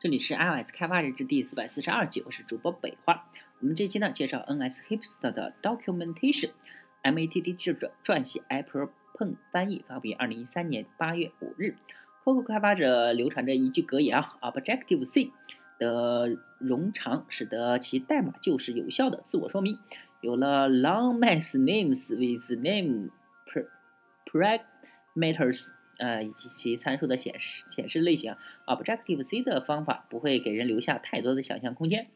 [0.00, 3.28] 这里是 iOS 开发日志第四百四十二集，我是主播北花。
[3.58, 11.76] 我们这期呢介绍 NS Hipster 的 Documentation，MATD 记者撰写，April Peng 翻译，发布于二零一三年八月五日。
[12.24, 15.32] Coco 开发者流传着一句格言啊，Objective C
[15.78, 16.30] 的
[16.62, 19.78] 冗长使得其代码就是有效的自我说明。
[20.22, 23.10] 有了 long math names with name
[24.24, 25.74] parameters。
[26.00, 28.34] 呃，以及其参数的显示显示类型
[28.66, 32.08] ，Objective C 的方法不会给人留下太多的想象空间。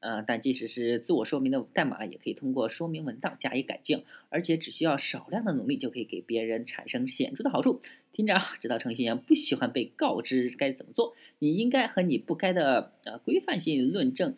[0.00, 7.80] 呃，但即使是自我说明的代码，也可以通过说明文档加以改进，而且只需要少量的努力就可以给别人产生显著的好处。
[8.12, 14.34] 听着，知道程序员不喜欢被告知该怎么做，你应该和你不该的呃规范性论证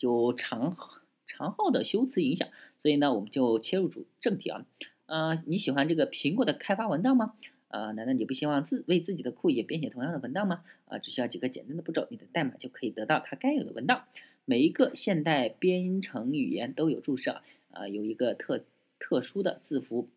[0.00, 0.76] 有长
[1.24, 2.48] 长号的修辞影响。
[2.82, 4.66] 所以呢，我们就切入主正题啊。
[5.06, 7.34] 呃，你喜欢这个苹果的开发文档吗？
[7.68, 10.62] 呃，难道你不希望自为自己的库也编写同样的文档吗？
[10.86, 14.04] 啊，只需要几个简单的步骤，你的代码就可以得到它该有的文档。
[14.44, 17.30] 每一个现代编程语言都有注释
[17.70, 18.64] 啊，有一个特
[18.98, 20.08] 特殊的字符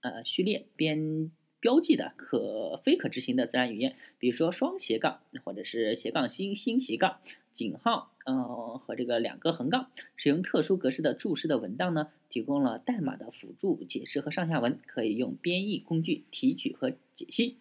[0.00, 7.18] 呃序列编标记的可非可执行的自然语言，比如说双斜杠或者是斜杠星星斜杠
[7.52, 8.12] 井号。
[8.28, 17.58] 嗯，和这个两个横杠使用特殊格式的注释的文档呢，提供了代码的辅助解释和上下文，可以用编译工具提取和解析。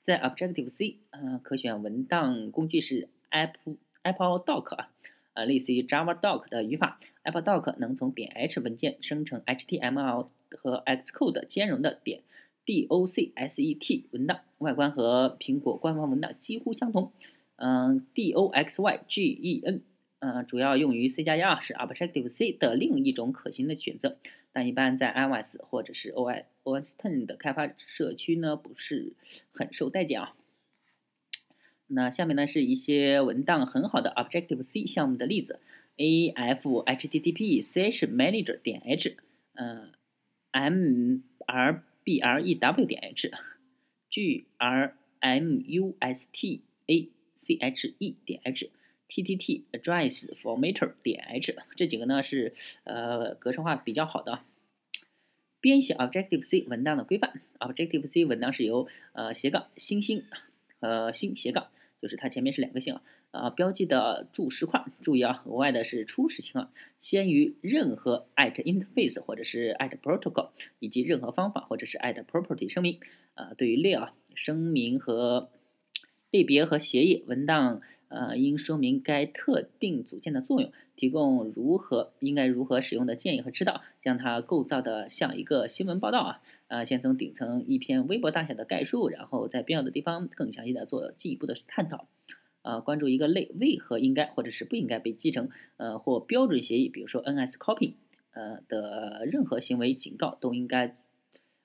[0.00, 4.92] 在 Objective C，嗯，可选文档工具是 Apple Apple Doc 啊，
[5.32, 7.00] 呃，类似于 Java Doc 的语法。
[7.24, 12.20] Apple Doc 能从点 H 文件生成 HTML 和 Xcode 兼容的点
[12.64, 17.12] docset 文档，外观和苹果官方文档几乎相同。
[17.56, 19.80] 嗯，doxygen。
[20.20, 24.16] 嗯，主要用于 C 加加是 Objective C 的另一种可行的选择，
[24.52, 29.12] 但一般在 iOS 或者是 OS OS Ten 的开发社区呢，不是
[29.52, 30.32] 很受待见啊。
[31.88, 35.60] 那下面呢是一些文档很好的 Objective C 项目的例子
[35.98, 39.18] ：A F HTTP Session Manager 点 H，
[39.52, 39.92] 嗯
[40.52, 47.94] ，M R B R E W 点 H，G R M U S T A C H
[47.98, 48.70] E 点 H。
[49.08, 49.66] T.T.T.
[49.72, 52.52] address formatter 点 H 这几个呢是
[52.84, 54.40] 呃格式化比较好的
[55.60, 57.32] 编写 Objective C 文档的规范。
[57.58, 60.24] Objective C 文档是由呃斜杠星星
[60.80, 61.68] 呃星斜杠，
[62.04, 64.84] 就是它前面是两个星啊啊标记的注释块。
[65.00, 66.70] 注意啊，额外的是初始情况，
[67.00, 70.50] 先于任何 at interface 或者是 at protocol
[70.80, 73.00] 以及任何方法或者是 at property 声明
[73.32, 73.54] 啊。
[73.56, 75.48] 对于列啊声明和
[76.34, 92.08] 类别和协议文档，呃，应说明该特定组件的作用，提供如何应该如何使用的建议和指导，将它构造的像一个新闻报道啊，呃，先从顶层一篇微博大小的概述，然后在必要的地方更详细的做进一步的探讨，
[92.62, 97.92] 呃，关注一个类为何应该或者是不应该被继承，呃，或标准协议，比如说 NS copy，
[98.32, 100.96] 呃的任何行为警告都应该，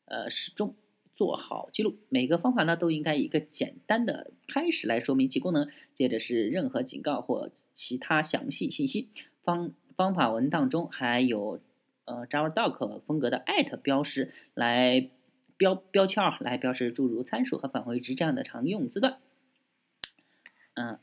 [0.05, 0.75] 呃，始终。
[1.19, 9.09] 做好记录，每个方法呢都应该以一个简单的开始来说明其功能，接着是任何警告或其他详细信息。
[9.43, 11.59] 方方法文档中还有
[12.05, 13.43] 呃 Java Doc 风格的
[13.83, 15.09] 标识来
[15.57, 19.17] 标标签儿来标识诸如参数和返回值这样的常用字段。
[20.75, 20.97] 嗯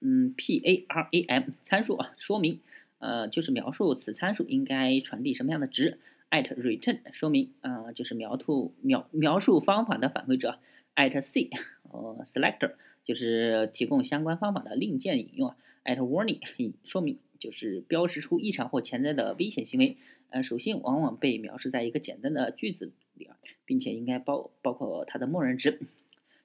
[0.00, 2.60] 嗯 param 参数啊，说明
[2.98, 5.98] 呃就是描述此参数应该传递什么样的值。
[6.30, 10.58] At return 说明啊，就是描述描描述方法的返回者。
[10.94, 11.48] at c
[11.90, 12.72] 呃 selector
[13.04, 15.56] 就是提供相关方法的另件引用啊。
[15.84, 16.40] at warning
[16.84, 19.96] 说明就是标识出异常或潜在的危险行为。
[20.30, 25.80] 呃，属性往往被描述在一个简单的句子里啊，并且应该包包括它的默认值。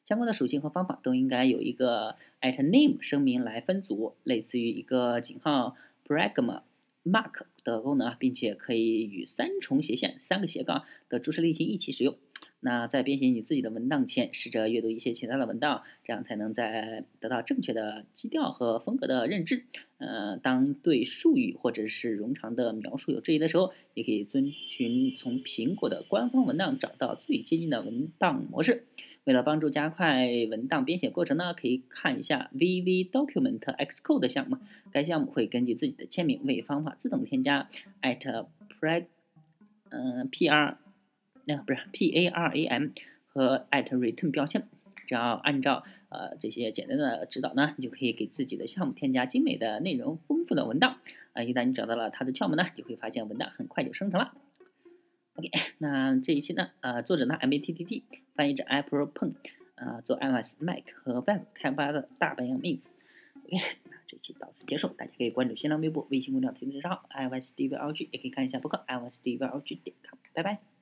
[0.06, 5.76] 相关的属性和方法都应该有一个 at name 声明来分组，类似于一个井号
[6.08, 6.62] pragma
[7.04, 7.46] mark。
[7.64, 12.18] 的功能啊，并且可以与三重斜线、三个斜杠的注释类型一起使用。
[12.60, 19.64] 那在编写你自己的文档前，试着阅读一些其他的文档，这样才能在得到正确的基调和风格的认知。
[19.98, 28.86] 呃，当对术语或者是冗长的描述有质疑的时候，也可以遵循从苹果的官方文档找到最接近的文档模式。
[29.26, 34.58] 为了帮助加快文档编写过程呢，可以看一下 VV Document Xcode 项目。
[34.92, 37.70] 该项目会根据自己的签名为方法自动添加
[38.02, 38.46] at
[38.82, 39.06] pre
[39.90, 40.76] 嗯 pr
[41.46, 42.92] 那不是 param
[43.28, 44.68] 和 at return 标签。
[45.06, 50.98] 只要按照呃这些简单的指导呢，你就可以给自己的项目添加精美的内容丰富的文档。
[51.34, 54.34] 啊，一旦你找到了它的窍门呢，你会发现文档很快就生成了。
[55.78, 58.04] 那这一期呢，呃，作者呢 MATTT，
[58.36, 59.36] 翻译者 April p e n
[59.76, 62.94] 呃，做 iOS、Mac 和 Web 开发的大白杨妹子。
[63.46, 70.73] OK，那这期到此结束，大家可以关注新浪微博、微信公众号、推特账号 iOS DVLG，也可以看一下博客 iOS DVLG 点 com，拜拜。